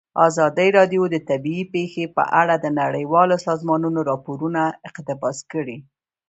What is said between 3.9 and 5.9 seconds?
راپورونه اقتباس کړي.